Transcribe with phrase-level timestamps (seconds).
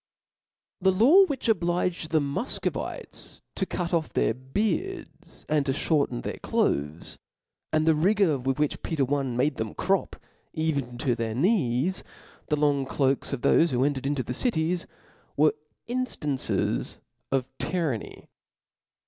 [0.81, 7.19] The law which obliged the Mufcovites to cutoff their beards, and to ihorten their cloaths,
[7.71, 10.15] and the rigour with which Peter L made them crop,
[10.53, 12.03] even to their knees,
[12.47, 14.87] the long cloaks of thofe who entered into the cities,
[15.37, 15.53] were
[15.87, 16.97] inflrances
[17.31, 18.27] of tyranny.